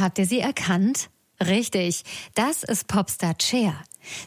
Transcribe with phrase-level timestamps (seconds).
[0.00, 1.10] Habt ihr sie erkannt?
[1.40, 2.04] Richtig,
[2.34, 3.74] das ist Popstar Cher.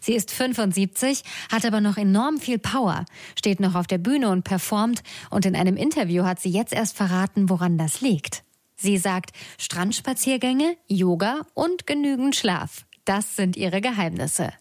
[0.01, 3.05] Sie ist 75, hat aber noch enorm viel Power,
[3.37, 5.01] steht noch auf der Bühne und performt
[5.31, 8.43] und in einem Interview hat sie jetzt erst verraten, woran das liegt.
[8.75, 12.85] Sie sagt, Strandspaziergänge, Yoga und genügend Schlaf.
[13.05, 14.51] Das sind ihre Geheimnisse.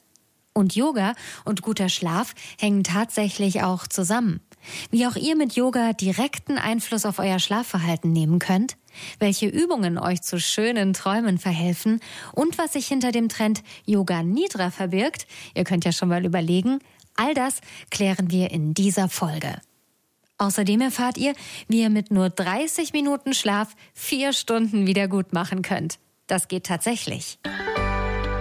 [0.54, 4.40] Und Yoga und guter Schlaf hängen tatsächlich auch zusammen.
[4.90, 8.76] Wie auch ihr mit Yoga direkten Einfluss auf euer Schlafverhalten nehmen könnt,
[9.18, 12.00] welche Übungen euch zu schönen Träumen verhelfen
[12.32, 16.80] und was sich hinter dem Trend Yoga Nidra verbirgt, ihr könnt ja schon mal überlegen,
[17.16, 17.60] all das
[17.90, 19.60] klären wir in dieser Folge.
[20.38, 21.34] Außerdem erfahrt ihr,
[21.68, 25.98] wie ihr mit nur 30 Minuten Schlaf vier Stunden wieder gut machen könnt.
[26.26, 27.38] Das geht tatsächlich.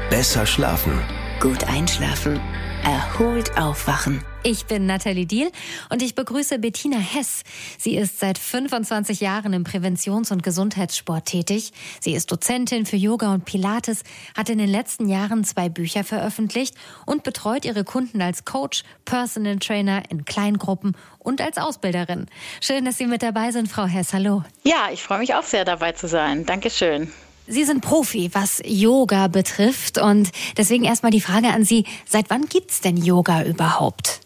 [0.09, 0.99] Besser schlafen.
[1.42, 2.39] Gut einschlafen.
[2.84, 4.23] Erholt aufwachen.
[4.44, 5.52] Ich bin Nathalie Diel
[5.89, 7.42] und ich begrüße Bettina Hess.
[7.80, 11.73] Sie ist seit 25 Jahren im Präventions- und Gesundheitssport tätig.
[12.00, 14.03] Sie ist Dozentin für Yoga und Pilates,
[14.38, 16.75] hat in den letzten Jahren zwei Bücher veröffentlicht
[17.08, 22.28] und betreut ihre Kunden als Coach, Personal Trainer in Kleingruppen und als Ausbilderin.
[22.61, 24.14] Schön, dass Sie mit dabei sind, Frau Hess.
[24.14, 24.44] Hallo.
[24.64, 26.45] Ja, ich freue mich auch sehr dabei zu sein.
[26.45, 27.11] Dankeschön.
[27.52, 29.97] Sie sind Profi, was Yoga betrifft.
[29.97, 34.21] Und deswegen erstmal die Frage an Sie, seit wann gibt es denn Yoga überhaupt?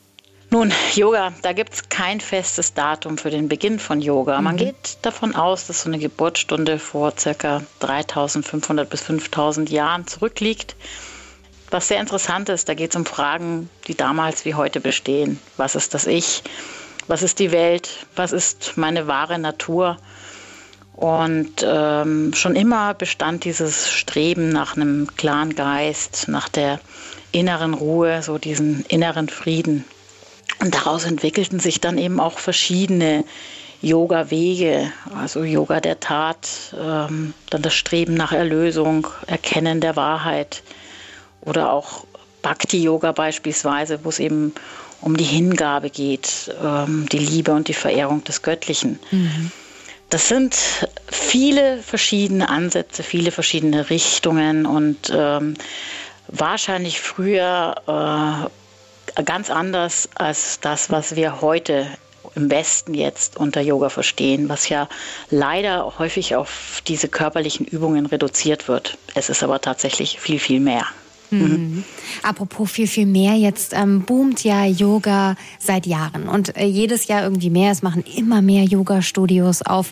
[0.51, 4.39] Nun, Yoga, da gibt es kein festes Datum für den Beginn von Yoga.
[4.41, 4.59] Man mhm.
[4.59, 7.63] geht davon aus, dass so eine Geburtsstunde vor ca.
[7.79, 10.75] 3500 bis 5000 Jahren zurückliegt.
[11.71, 15.39] Was sehr interessant ist, da geht es um Fragen, die damals wie heute bestehen.
[15.57, 16.43] Was ist das Ich?
[17.07, 18.05] Was ist die Welt?
[18.15, 19.97] Was ist meine wahre Natur?
[20.95, 26.79] Und ähm, schon immer bestand dieses Streben nach einem klaren Geist, nach der
[27.33, 29.83] inneren Ruhe, so diesen inneren Frieden.
[30.61, 33.25] Und daraus entwickelten sich dann eben auch verschiedene
[33.81, 36.47] Yoga-Wege, also Yoga der Tat,
[36.79, 40.63] ähm, dann das Streben nach Erlösung, Erkennen der Wahrheit
[41.41, 42.05] oder auch
[42.41, 44.53] Bhakti-Yoga beispielsweise, wo es eben
[45.01, 48.97] um die Hingabe geht, ähm, die Liebe und die Verehrung des Göttlichen.
[49.11, 49.51] Mhm.
[50.15, 50.55] Das sind
[51.11, 55.55] viele verschiedene Ansätze, viele verschiedene Richtungen und ähm,
[56.29, 58.49] wahrscheinlich früher
[59.17, 61.85] äh, ganz anders als das, was wir heute
[62.33, 64.87] im Westen jetzt unter Yoga verstehen, was ja
[65.31, 68.97] leider häufig auf diese körperlichen Übungen reduziert wird.
[69.15, 70.85] Es ist aber tatsächlich viel, viel mehr.
[71.31, 71.83] Mhm.
[72.23, 77.23] Apropos viel, viel mehr, jetzt ähm, boomt ja Yoga seit Jahren und äh, jedes Jahr
[77.23, 77.71] irgendwie mehr.
[77.71, 79.91] Es machen immer mehr Yoga-Studios auf,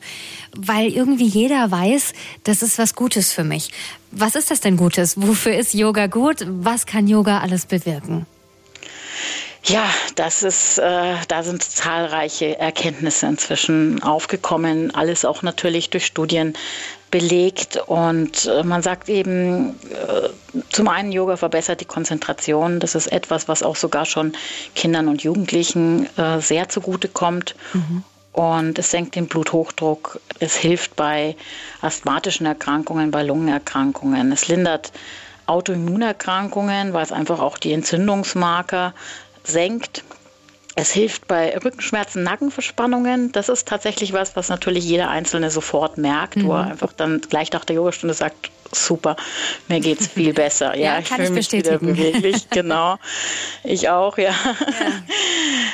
[0.55, 2.13] weil irgendwie jeder weiß,
[2.43, 3.71] das ist was Gutes für mich.
[4.11, 5.19] Was ist das denn Gutes?
[5.21, 6.45] Wofür ist Yoga gut?
[6.47, 8.25] Was kann Yoga alles bewirken?
[9.65, 9.85] Ja,
[10.15, 14.93] das ist, äh, da sind zahlreiche Erkenntnisse inzwischen aufgekommen.
[14.93, 16.53] Alles auch natürlich durch Studien
[17.11, 17.77] belegt.
[17.85, 20.29] Und äh, man sagt eben, äh,
[20.69, 22.81] zum einen, Yoga verbessert die Konzentration.
[22.81, 24.33] Das ist etwas, was auch sogar schon
[24.75, 27.55] Kindern und Jugendlichen äh, sehr zugute kommt.
[27.73, 28.03] Mhm.
[28.33, 30.19] Und es senkt den Bluthochdruck.
[30.39, 31.37] Es hilft bei
[31.81, 34.31] asthmatischen Erkrankungen, bei Lungenerkrankungen.
[34.33, 34.91] Es lindert
[35.45, 38.93] Autoimmunerkrankungen, weil es einfach auch die Entzündungsmarker
[39.43, 40.03] senkt.
[40.75, 43.31] Es hilft bei Rückenschmerzen, Nackenverspannungen.
[43.31, 46.47] Das ist tatsächlich was, was natürlich jeder Einzelne sofort merkt, mhm.
[46.47, 49.15] wo er einfach dann gleich nach der Yogastunde sagt, super,
[49.67, 50.75] mir geht es viel besser.
[50.75, 52.97] Ja, ja ich fühle mich wieder beweglich, genau.
[53.63, 54.31] Ich auch, ja.
[54.31, 54.33] ja.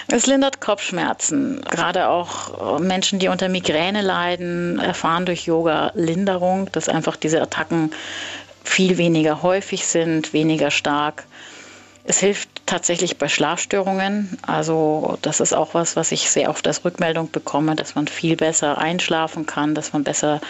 [0.08, 1.62] Es lindert Kopfschmerzen.
[1.69, 7.91] Gerade auch Menschen, die unter Migräne leiden, erfahren durch Yoga Linderung, dass einfach diese Attacken
[8.63, 11.25] viel weniger häufig sind, weniger stark.
[12.03, 14.37] Es hilft tatsächlich bei Schlafstörungen.
[14.41, 18.35] Also das ist auch was, was ich sehr oft als Rückmeldung bekomme, dass man viel
[18.35, 20.41] besser einschlafen kann, dass man besser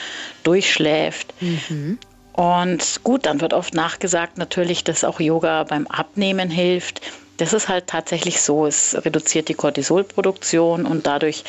[0.44, 1.34] durchschläft.
[1.42, 1.98] Mhm.
[2.34, 7.02] Und gut, dann wird oft nachgesagt natürlich, dass auch Yoga beim Abnehmen hilft.
[7.38, 8.66] Das ist halt tatsächlich so.
[8.66, 11.44] Es reduziert die Cortisolproduktion und dadurch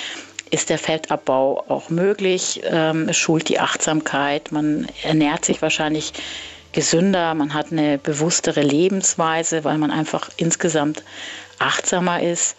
[0.51, 2.63] ist der Fettabbau auch möglich.
[2.65, 4.51] Ähm, es schult die Achtsamkeit.
[4.51, 6.13] Man ernährt sich wahrscheinlich
[6.73, 11.03] gesünder, man hat eine bewusstere Lebensweise, weil man einfach insgesamt
[11.59, 12.57] achtsamer ist.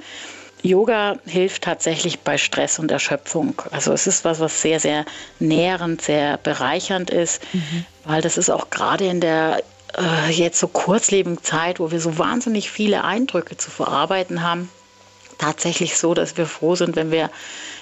[0.64, 3.60] Yoga hilft tatsächlich bei Stress und Erschöpfung.
[3.72, 5.06] Also es ist was, was sehr, sehr
[5.40, 7.86] nährend, sehr bereichernd ist, mhm.
[8.06, 9.64] weil das ist auch gerade in der
[9.98, 14.70] äh, jetzt so kurzlebigen Zeit, wo wir so wahnsinnig viele Eindrücke zu verarbeiten haben,
[15.42, 17.30] tatsächlich so, dass wir froh sind, wenn wir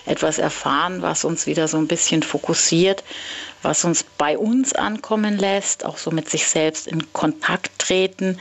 [0.06, 3.04] etwas erfahren, was uns wieder so ein bisschen fokussiert,
[3.62, 8.38] was uns bei uns ankommen lässt, auch so mit sich selbst in Kontakt treten.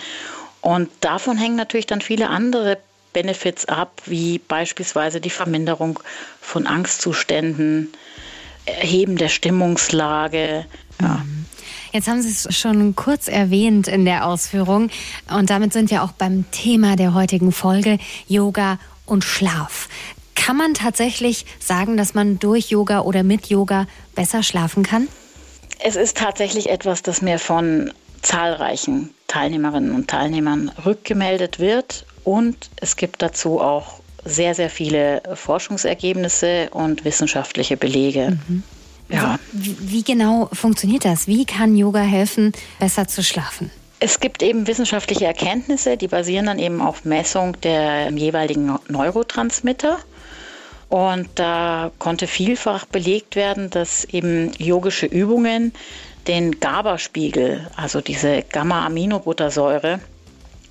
[0.60, 2.78] Und davon hängen natürlich dann viele andere
[3.12, 5.98] Benefits ab, wie beispielsweise die Verminderung
[6.40, 7.92] von Angstzuständen,
[8.66, 10.66] Erheben der Stimmungslage.
[11.00, 11.08] Ja.
[11.24, 11.46] Mhm.
[11.92, 14.90] Jetzt haben Sie es schon kurz erwähnt in der Ausführung
[15.30, 18.78] und damit sind wir auch beim Thema der heutigen Folge Yoga
[19.08, 19.88] und Schlaf.
[20.34, 25.08] Kann man tatsächlich sagen, dass man durch Yoga oder mit Yoga besser schlafen kann?
[25.80, 32.96] Es ist tatsächlich etwas, das mir von zahlreichen Teilnehmerinnen und Teilnehmern rückgemeldet wird und es
[32.96, 38.38] gibt dazu auch sehr, sehr viele Forschungsergebnisse und wissenschaftliche Belege.
[38.48, 38.62] Mhm.
[39.08, 39.38] Ja.
[39.52, 41.26] Wie, wie genau funktioniert das?
[41.26, 43.70] Wie kann Yoga helfen, besser zu schlafen?
[44.00, 49.98] Es gibt eben wissenschaftliche Erkenntnisse, die basieren dann eben auf Messung der jeweiligen Neurotransmitter.
[50.88, 55.72] Und da konnte vielfach belegt werden, dass eben yogische Übungen
[56.26, 60.00] den GABA-Spiegel, also diese Gamma-Aminobuttersäure,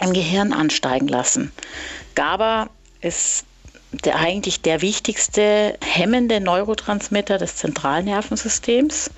[0.02, 1.52] im Gehirn ansteigen lassen.
[2.16, 2.70] GABA
[3.02, 3.46] ist
[3.92, 9.12] der, eigentlich der wichtigste hemmende Neurotransmitter des Zentralnervensystems.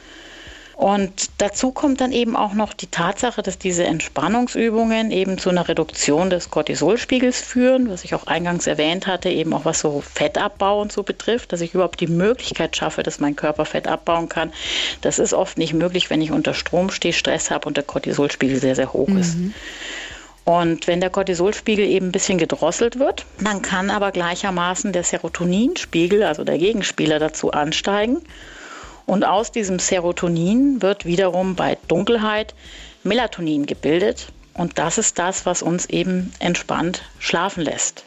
[0.79, 5.67] Und dazu kommt dann eben auch noch die Tatsache, dass diese Entspannungsübungen eben zu einer
[5.67, 10.79] Reduktion des Cortisolspiegels führen, was ich auch eingangs erwähnt hatte, eben auch was so Fettabbau
[10.79, 14.53] und so betrifft, dass ich überhaupt die Möglichkeit schaffe, dass mein Körper Fett abbauen kann.
[15.01, 18.61] Das ist oft nicht möglich, wenn ich unter Strom stehe, Stress habe und der Cortisolspiegel
[18.61, 19.37] sehr, sehr hoch ist.
[19.37, 19.53] Mhm.
[20.45, 26.23] Und wenn der Cortisolspiegel eben ein bisschen gedrosselt wird, dann kann aber gleichermaßen der Serotoninspiegel,
[26.23, 28.21] also der Gegenspieler, dazu ansteigen.
[29.09, 32.53] Und aus diesem Serotonin wird wiederum bei Dunkelheit
[33.03, 34.27] Melatonin gebildet.
[34.53, 38.03] Und das ist das, was uns eben entspannt schlafen lässt.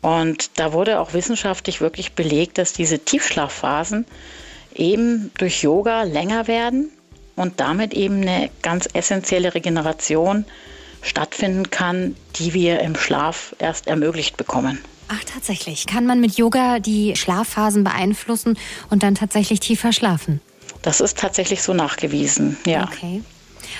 [0.00, 4.06] Und da wurde auch wissenschaftlich wirklich belegt, dass diese Tiefschlafphasen
[4.74, 6.88] eben durch Yoga länger werden
[7.36, 10.46] und damit eben eine ganz essentielle Regeneration
[11.02, 14.82] stattfinden kann, die wir im Schlaf erst ermöglicht bekommen.
[15.14, 15.86] Ach, tatsächlich.
[15.86, 20.40] Kann man mit Yoga die Schlafphasen beeinflussen und dann tatsächlich tiefer schlafen?
[20.80, 22.84] Das ist tatsächlich so nachgewiesen, ja.
[22.84, 23.22] Okay.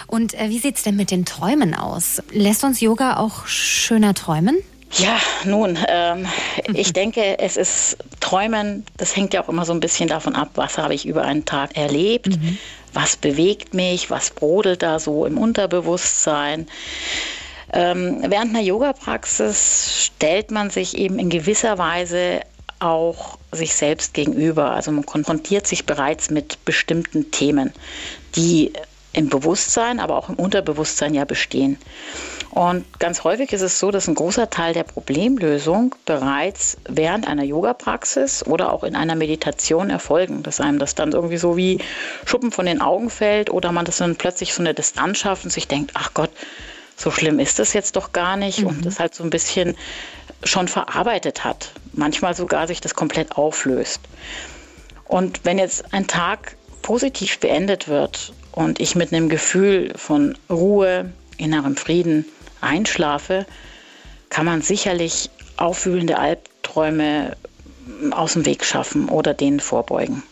[0.07, 2.23] Und äh, wie sieht es denn mit den Träumen aus?
[2.33, 4.59] Lässt uns Yoga auch schöner träumen?
[4.99, 6.27] Ja, nun, ähm,
[6.75, 10.51] ich denke, es ist Träumen, das hängt ja auch immer so ein bisschen davon ab,
[10.55, 12.59] was habe ich über einen Tag erlebt, mhm.
[12.93, 16.67] was bewegt mich, was brodelt da so im Unterbewusstsein.
[17.73, 22.43] Ähm, während einer Yoga-Praxis stellt man sich eben in gewisser Weise
[22.81, 24.73] auch sich selbst gegenüber.
[24.73, 27.73] Also man konfrontiert sich bereits mit bestimmten Themen,
[28.35, 28.73] die
[29.15, 31.79] im Bewusstsein, aber auch im Unterbewusstsein ja bestehen.
[32.51, 37.45] Und ganz häufig ist es so, dass ein großer Teil der Problemlösung bereits während einer
[37.45, 40.43] Yoga-Praxis oder auch in einer Meditation erfolgen.
[40.43, 41.79] Dass einem das dann irgendwie so wie
[42.27, 45.51] Schuppen von den Augen fällt oder man das dann plötzlich so eine Distanz schafft und
[45.51, 46.31] sich denkt, ach Gott,
[46.97, 48.67] so schlimm ist das jetzt doch gar nicht mhm.
[48.69, 49.77] und das halt so ein bisschen
[50.45, 51.73] schon verarbeitet hat.
[51.93, 54.01] Manchmal sogar sich das komplett auflöst.
[55.05, 61.13] Und wenn jetzt ein Tag positiv beendet wird und ich mit einem Gefühl von Ruhe,
[61.37, 62.25] innerem Frieden
[62.61, 63.47] einschlafe,
[64.31, 67.37] kann man sicherlich aufwühlende Albträume
[68.11, 70.23] aus dem Weg schaffen oder denen vorbeugen.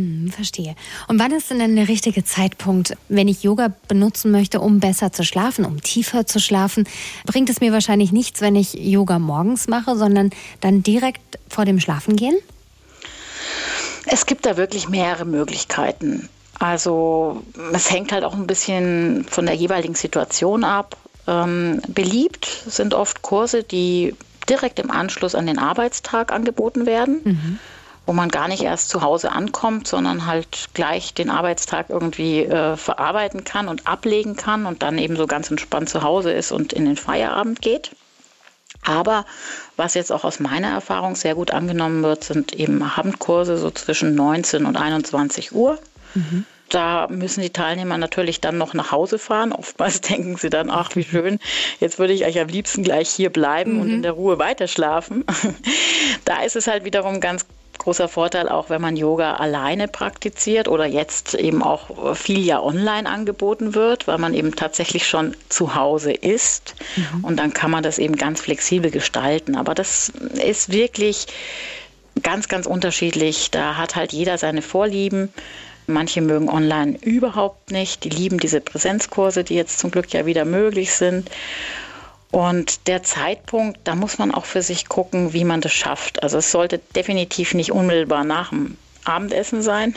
[0.00, 0.76] Hm, verstehe.
[1.08, 5.24] Und wann ist denn der richtige Zeitpunkt, wenn ich Yoga benutzen möchte, um besser zu
[5.24, 6.84] schlafen, um tiefer zu schlafen?
[7.26, 10.30] Bringt es mir wahrscheinlich nichts, wenn ich Yoga morgens mache, sondern
[10.62, 12.34] dann direkt vor dem Schlafengehen?
[14.06, 16.30] Es gibt da wirklich mehrere Möglichkeiten.
[16.58, 17.42] Also
[17.74, 20.96] es hängt halt auch ein bisschen von der jeweiligen Situation ab.
[21.26, 24.14] Ähm, beliebt sind oft Kurse, die
[24.48, 27.58] direkt im Anschluss an den Arbeitstag angeboten werden, mhm.
[28.06, 32.76] Wo man gar nicht erst zu Hause ankommt, sondern halt gleich den Arbeitstag irgendwie äh,
[32.76, 36.72] verarbeiten kann und ablegen kann und dann eben so ganz entspannt zu Hause ist und
[36.72, 37.92] in den Feierabend geht.
[38.84, 39.26] Aber
[39.76, 44.14] was jetzt auch aus meiner Erfahrung sehr gut angenommen wird, sind eben Abendkurse so zwischen
[44.14, 45.78] 19 und 21 Uhr.
[46.14, 46.46] Mhm.
[46.70, 49.52] Da müssen die Teilnehmer natürlich dann noch nach Hause fahren.
[49.52, 51.38] Oftmals denken sie dann, ach, wie schön,
[51.80, 53.80] jetzt würde ich eigentlich am liebsten gleich hier bleiben mhm.
[53.80, 55.24] und in der Ruhe weiterschlafen.
[56.24, 57.46] Da ist es halt wiederum ganz
[57.80, 63.08] großer Vorteil, auch wenn man Yoga alleine praktiziert oder jetzt eben auch viel ja online
[63.08, 66.74] angeboten wird, weil man eben tatsächlich schon zu Hause ist.
[66.96, 67.24] Mhm.
[67.24, 69.56] Und dann kann man das eben ganz flexibel gestalten.
[69.56, 71.26] Aber das ist wirklich
[72.22, 73.50] ganz, ganz unterschiedlich.
[73.50, 75.32] Da hat halt jeder seine Vorlieben.
[75.86, 78.04] Manche mögen online überhaupt nicht.
[78.04, 81.30] Die lieben diese Präsenzkurse, die jetzt zum Glück ja wieder möglich sind.
[82.30, 86.22] Und der Zeitpunkt, da muss man auch für sich gucken, wie man das schafft.
[86.22, 89.96] Also es sollte definitiv nicht unmittelbar nach dem Abendessen sein.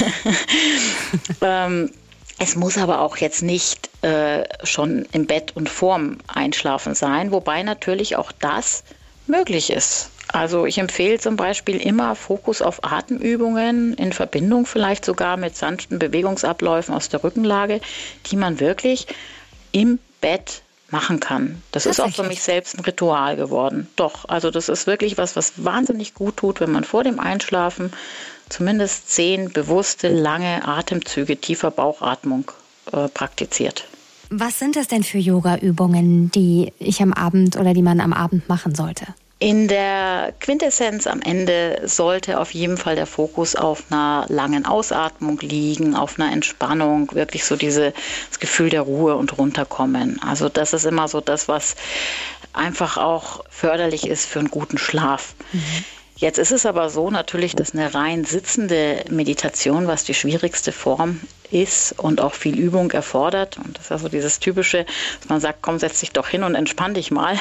[1.40, 1.90] ähm,
[2.38, 7.62] es muss aber auch jetzt nicht äh, schon im Bett und vorm Einschlafen sein, wobei
[7.62, 8.84] natürlich auch das
[9.26, 10.10] möglich ist.
[10.28, 15.98] Also ich empfehle zum Beispiel immer Fokus auf Atemübungen in Verbindung vielleicht sogar mit sanften
[15.98, 17.80] Bewegungsabläufen aus der Rückenlage,
[18.26, 19.06] die man wirklich
[19.72, 21.62] im Bett machen kann.
[21.72, 23.88] Das ist auch für mich selbst ein Ritual geworden.
[23.96, 27.92] Doch, also das ist wirklich was, was wahnsinnig gut tut, wenn man vor dem Einschlafen
[28.48, 32.52] zumindest zehn bewusste, lange Atemzüge tiefer Bauchatmung
[32.92, 33.88] äh, praktiziert.
[34.30, 38.48] Was sind das denn für Yoga-Übungen, die ich am Abend oder die man am Abend
[38.48, 39.06] machen sollte?
[39.38, 45.38] In der Quintessenz am Ende sollte auf jeden Fall der Fokus auf einer langen Ausatmung
[45.40, 47.92] liegen, auf einer Entspannung, wirklich so dieses
[48.40, 50.22] Gefühl der Ruhe und runterkommen.
[50.22, 51.76] Also das ist immer so das, was
[52.54, 55.34] einfach auch förderlich ist für einen guten Schlaf.
[55.52, 55.84] Mhm.
[56.16, 61.20] Jetzt ist es aber so natürlich, dass eine rein sitzende Meditation, was die schwierigste Form
[61.50, 63.58] ist und auch viel Übung erfordert.
[63.58, 64.86] Und das ist also dieses typische,
[65.20, 67.38] dass man sagt, komm, setz dich doch hin und entspann dich mal.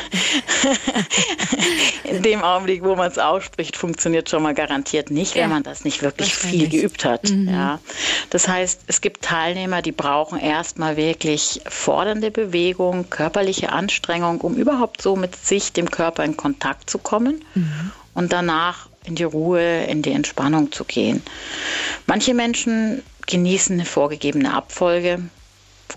[2.03, 5.43] In dem Augenblick, wo man es ausspricht, funktioniert schon mal garantiert nicht, ja.
[5.43, 7.29] wenn man das nicht wirklich viel geübt hat.
[7.29, 7.49] Mhm.
[7.49, 7.79] Ja.
[8.29, 15.01] Das heißt, es gibt Teilnehmer, die brauchen erstmal wirklich fordernde Bewegung, körperliche Anstrengung, um überhaupt
[15.01, 17.43] so mit sich, dem Körper in Kontakt zu kommen.
[17.55, 21.21] Mhm und danach in die Ruhe, in die Entspannung zu gehen.
[22.07, 25.19] Manche Menschen genießen eine vorgegebene Abfolge,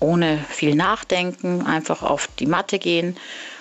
[0.01, 3.17] ohne viel Nachdenken, einfach auf die Matte gehen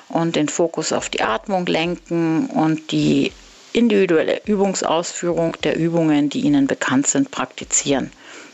[0.09, 3.31] und den Fokus auf die Atmung lenken und die
[3.73, 8.11] individuelle Übungsausführung der Übungen, die ihnen bekannt sind, praktizieren.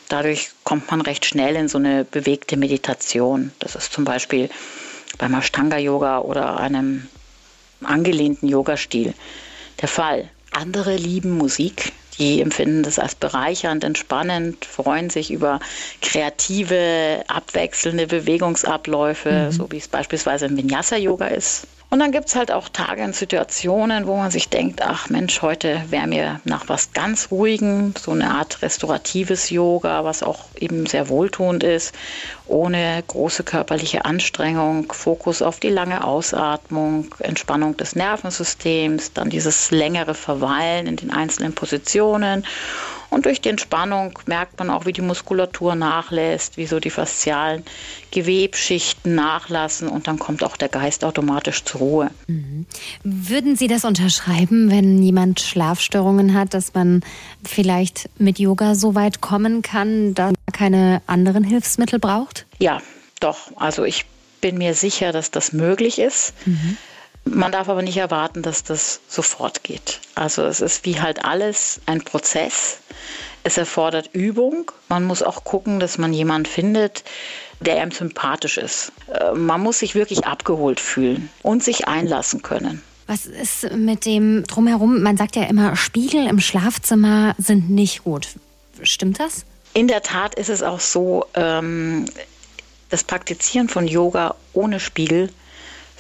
[0.10, 3.52] Dadurch kommt man recht schnell in so eine bewegte Meditation.
[3.60, 4.50] Das ist zum Beispiel
[5.18, 7.08] beim Ashtanga-Yoga oder einem
[7.84, 9.14] angelehnten Yoga-Stil
[9.82, 10.30] der Fall.
[10.52, 15.60] Andere lieben Musik, die empfinden das als bereichernd, entspannend, freuen sich über
[16.02, 19.52] kreative, abwechselnde Bewegungsabläufe, mhm.
[19.52, 21.68] so wie es beispielsweise im Vinyasa-Yoga ist.
[21.94, 25.44] Und dann gibt es halt auch Tage und Situationen, wo man sich denkt, ach Mensch,
[25.44, 30.88] heute wäre mir nach was ganz Ruhigem, so eine Art restauratives Yoga, was auch eben
[30.88, 31.94] sehr wohltuend ist,
[32.48, 40.16] ohne große körperliche Anstrengung, Fokus auf die lange Ausatmung, Entspannung des Nervensystems, dann dieses längere
[40.16, 42.44] Verweilen in den einzelnen Positionen
[43.14, 47.64] und durch die Entspannung merkt man auch, wie die Muskulatur nachlässt, wie so die faszialen
[48.12, 52.12] Gewebschichten nachlassen und dann kommt auch der Geist automatisch zur Ruhe.
[52.28, 52.66] Mhm.
[53.04, 57.02] Würden Sie das unterschreiben, wenn jemand Schlafstörungen hat, dass man
[57.44, 62.46] vielleicht mit Yoga so weit kommen kann, dass man keine anderen Hilfsmittel braucht?
[62.60, 62.82] Ja,
[63.20, 63.52] doch.
[63.56, 64.06] Also ich
[64.42, 66.34] bin mir sicher, dass das möglich ist.
[66.46, 66.78] Mhm.
[67.26, 70.00] Man darf aber nicht erwarten, dass das sofort geht.
[70.16, 72.80] Also es ist wie halt alles ein Prozess.
[73.44, 74.72] Es erfordert Übung.
[74.90, 77.04] Man muss auch gucken, dass man jemanden findet,
[77.60, 78.92] der einem sympathisch ist.
[79.08, 82.82] Äh, man muss sich wirklich abgeholt fühlen und sich einlassen können.
[83.08, 85.02] Was ist mit dem drumherum?
[85.02, 88.28] Man sagt ja immer, Spiegel im Schlafzimmer sind nicht gut.
[88.82, 89.46] Stimmt das?
[89.74, 92.06] In der Tat ist es auch so, ähm,
[92.90, 95.30] das Praktizieren von Yoga ohne Spiegel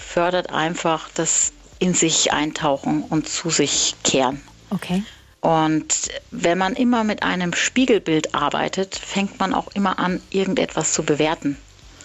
[0.03, 4.41] fördert einfach das in sich eintauchen und zu sich kehren.
[4.69, 5.03] Okay.
[5.41, 11.03] Und wenn man immer mit einem Spiegelbild arbeitet, fängt man auch immer an, irgendetwas zu
[11.03, 11.57] bewerten.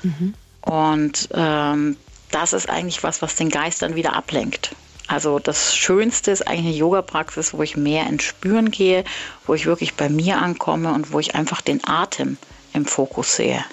[0.03, 0.35] Mhm.
[0.63, 1.97] Und ähm,
[2.33, 4.75] das ist eigentlich was, was den Geist dann wieder ablenkt.
[5.07, 9.05] Also das Schönste ist eigentlich eine Yoga-Praxis, wo ich mehr ins Spüren gehe,
[9.47, 12.37] wo ich wirklich bei mir ankomme und wo ich einfach den Atem
[12.75, 13.65] im Fokus sehe.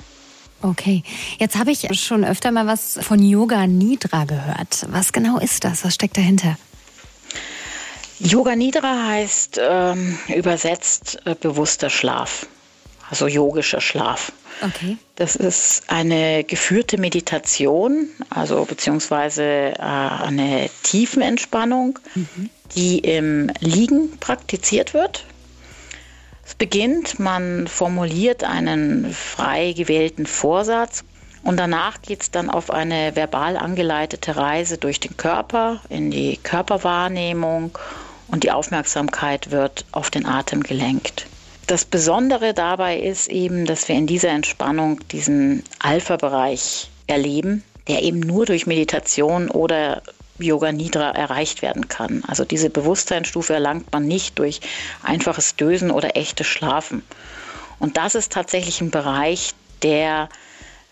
[0.66, 1.04] Okay,
[1.38, 4.88] jetzt habe ich schon öfter mal was von Yoga Nidra gehört.
[4.90, 5.86] Was genau ist das?
[5.86, 6.58] Was steckt dahinter?
[8.18, 12.48] Yoga Nidra heißt ähm, übersetzt äh, bewusster Schlaf,
[13.10, 14.32] also yogischer Schlaf.
[14.62, 14.98] Okay.
[15.18, 22.50] Das ist eine geführte Meditation, also beziehungsweise äh, eine Tiefenentspannung, mhm.
[22.76, 25.26] die im Liegen praktiziert wird.
[26.48, 31.04] Es beginnt, man formuliert einen frei gewählten Vorsatz
[31.44, 36.38] und danach geht es dann auf eine verbal angeleitete Reise durch den Körper, in die
[36.38, 37.76] Körperwahrnehmung
[38.28, 41.26] und die Aufmerksamkeit wird auf den Atem gelenkt.
[41.66, 48.20] Das Besondere dabei ist eben, dass wir in dieser Entspannung diesen Alpha-Bereich erleben, der eben
[48.20, 50.04] nur durch Meditation oder
[50.38, 52.24] Yoga Nidra erreicht werden kann.
[52.28, 54.60] Also diese Bewusstseinsstufe erlangt man nicht durch
[55.04, 57.04] einfaches Dösen oder echtes Schlafen.
[57.80, 60.30] Und das ist tatsächlich ein Bereich, der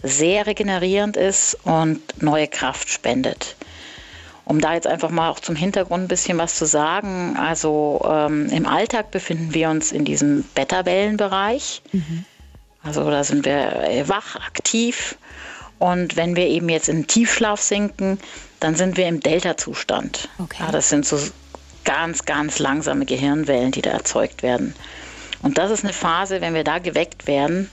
[0.01, 3.55] sehr regenerierend ist und neue Kraft spendet.
[4.45, 7.37] Um da jetzt einfach mal auch zum Hintergrund ein bisschen was zu sagen.
[7.37, 11.81] Also ähm, im Alltag befinden wir uns in diesem Beta-Wellenbereich.
[11.93, 12.25] Mhm.
[12.83, 15.15] Also da sind wir wach, aktiv.
[15.79, 18.19] Und wenn wir eben jetzt in Tiefschlaf sinken,
[18.59, 20.29] dann sind wir im Delta-Zustand.
[20.39, 20.63] Okay.
[20.63, 21.19] Ja, das sind so
[21.83, 24.73] ganz, ganz langsame Gehirnwellen, die da erzeugt werden.
[25.41, 27.69] Und das ist eine Phase, wenn wir da geweckt werden,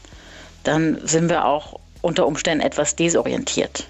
[0.64, 3.87] dann sind wir auch unter Umständen etwas desorientiert.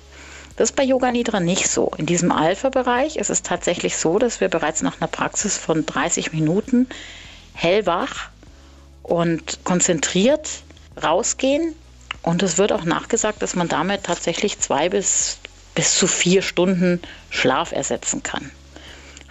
[0.56, 1.90] Das ist bei Yoga Nidra nicht so.
[1.96, 6.32] In diesem Alpha-Bereich ist es tatsächlich so, dass wir bereits nach einer Praxis von 30
[6.32, 6.86] Minuten
[7.54, 8.28] hellwach
[9.02, 10.48] und konzentriert
[11.02, 11.74] rausgehen.
[12.22, 15.38] Und es wird auch nachgesagt, dass man damit tatsächlich zwei bis,
[15.74, 17.00] bis zu vier Stunden
[17.30, 18.50] Schlaf ersetzen kann.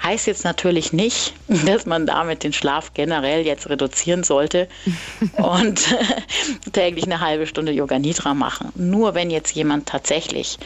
[0.01, 1.33] Heißt jetzt natürlich nicht,
[1.65, 4.67] dass man damit den Schlaf generell jetzt reduzieren sollte
[5.33, 5.83] und
[6.73, 8.71] täglich eine halbe Stunde Yoga Nidra machen.
[8.75, 10.57] Nur wenn jetzt jemand tatsächlich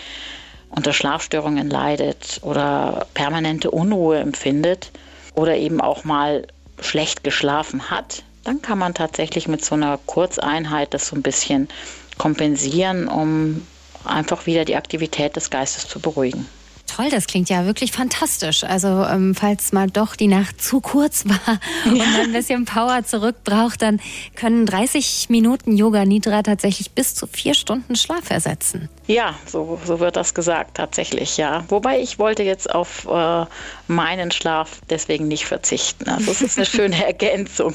[0.69, 4.91] unter Schlafstörungen leidet oder permanente Unruhe empfindet
[5.35, 6.47] oder eben auch mal
[6.79, 11.69] schlecht geschlafen hat, dann kann man tatsächlich mit so einer Kurzeinheit das so ein bisschen
[12.17, 13.65] kompensieren, um
[14.05, 16.47] einfach wieder die Aktivität des Geistes zu beruhigen.
[16.95, 18.63] Toll, das klingt ja wirklich fantastisch.
[18.63, 23.03] Also ähm, falls mal doch die Nacht zu kurz war und man ein bisschen Power
[23.03, 23.99] zurückbraucht, dann
[24.35, 28.89] können 30 Minuten Yoga Nidra tatsächlich bis zu vier Stunden Schlaf ersetzen.
[29.07, 31.65] Ja, so, so wird das gesagt, tatsächlich, ja.
[31.67, 33.45] Wobei ich wollte jetzt auf äh,
[33.87, 36.07] meinen Schlaf deswegen nicht verzichten.
[36.07, 37.73] Also es ist eine schöne Ergänzung.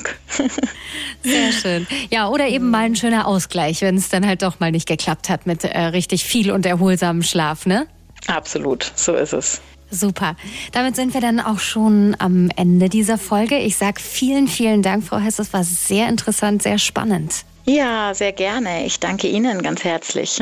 [1.24, 1.88] Sehr schön.
[2.10, 5.28] Ja, oder eben mal ein schöner Ausgleich, wenn es dann halt doch mal nicht geklappt
[5.28, 7.88] hat mit äh, richtig viel und erholsamem Schlaf, ne?
[8.28, 9.60] Absolut, so ist es.
[9.90, 10.36] Super.
[10.72, 13.58] Damit sind wir dann auch schon am Ende dieser Folge.
[13.58, 15.38] Ich sage vielen, vielen Dank, Frau Hess.
[15.38, 17.44] Es war sehr interessant, sehr spannend.
[17.64, 18.84] Ja, sehr gerne.
[18.84, 20.38] Ich danke Ihnen ganz herzlich.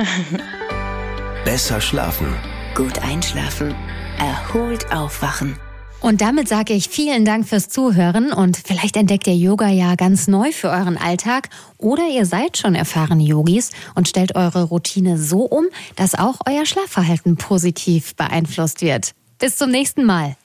[1.44, 2.34] Besser schlafen.
[2.74, 3.74] Gut einschlafen.
[4.18, 5.56] Erholt aufwachen.
[6.06, 10.28] Und damit sage ich vielen Dank fürs Zuhören und vielleicht entdeckt ihr Yoga ja ganz
[10.28, 11.48] neu für euren Alltag
[11.78, 15.66] oder ihr seid schon erfahrene Yogis und stellt eure Routine so um,
[15.96, 19.16] dass auch euer Schlafverhalten positiv beeinflusst wird.
[19.40, 20.36] Bis zum nächsten Mal.